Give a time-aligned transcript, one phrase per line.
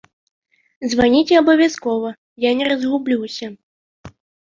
[0.93, 2.09] Званіце абавязкова,
[2.49, 3.55] я не разгублюся.